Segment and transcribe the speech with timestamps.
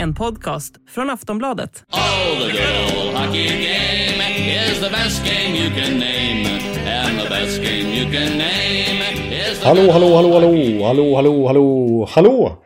[0.00, 1.84] En podcast från Aftonbladet.
[1.92, 4.22] Oh, the good old hockey game
[4.70, 6.48] is the best game you can name.
[6.86, 9.02] And the best game you can name
[9.50, 12.58] is the Hallå, hallå, hallå, hallå, hallå, hallå, hallå, hallå!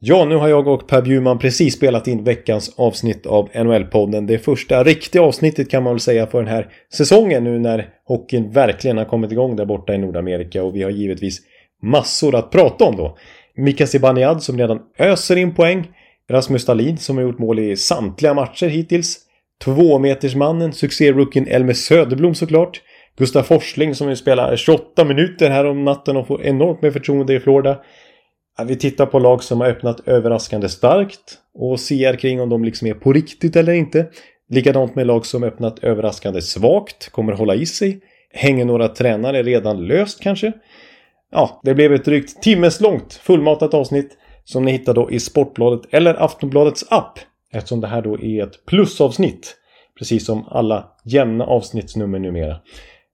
[0.00, 4.26] Ja, nu har jag och Per Bjurman precis spelat in veckans avsnitt av NHL-podden.
[4.26, 8.50] Det första riktiga avsnittet kan man väl säga för den här säsongen nu när hockeyn
[8.50, 11.40] verkligen har kommit igång där borta i Nordamerika och vi har givetvis
[11.82, 13.16] massor att prata om då.
[13.56, 15.88] Mika Zibanejad som redan öser in poäng.
[16.30, 19.18] Rasmus Dahlin som har gjort mål i samtliga matcher hittills.
[19.64, 22.82] Tvåmetersmannen, succérookien Elmer Söderblom såklart.
[23.18, 27.34] Gustav Forsling som ju spelar 28 minuter här om natten och får enormt med förtroende
[27.34, 27.80] i Florida.
[28.66, 32.88] Vi tittar på lag som har öppnat överraskande starkt och ser kring om de liksom
[32.88, 34.06] är på riktigt eller inte.
[34.50, 38.00] Likadant med lag som öppnat överraskande svagt, kommer hålla i sig.
[38.32, 40.52] Hänger några tränare redan löst kanske?
[41.30, 45.80] Ja, det blev ett drygt timmes långt fullmatat avsnitt som ni hittar då i Sportbladet
[45.90, 47.18] eller Aftonbladets app.
[47.52, 49.56] Eftersom det här då är ett plusavsnitt.
[49.98, 52.60] Precis som alla jämna avsnittsnummer numera.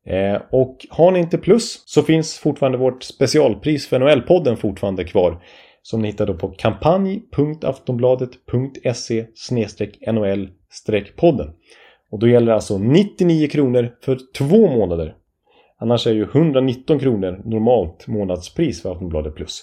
[0.07, 5.43] Eh, och har ni inte plus så finns fortfarande vårt specialpris för NHL-podden fortfarande kvar.
[5.83, 9.27] Som ni hittar då på kampanj.aftonbladet.se
[10.07, 11.53] NHL-podden.
[12.11, 15.15] Och då gäller det alltså 99 kronor för två månader.
[15.81, 19.63] Annars är ju 119 kronor normalt månadspris för Aftonbladet Plus.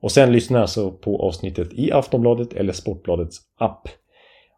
[0.00, 3.88] Och sen lyssna alltså på avsnittet i Aftonbladet eller Sportbladets app.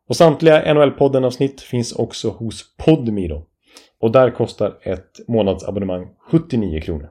[0.08, 3.46] Och samtliga NHL-podden avsnitt finns också hos Podmi då.
[4.00, 7.08] Och där kostar ett månadsabonnemang 79 kronor.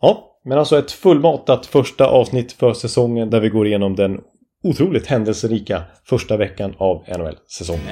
[0.00, 4.20] Ja, men alltså ett fullmatat första avsnitt för säsongen där vi går igenom den
[4.62, 7.86] otroligt händelserika första veckan av NHL-säsongen.